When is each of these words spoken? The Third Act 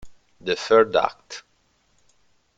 The 0.39 0.55
Third 0.55 0.95
Act 0.95 1.43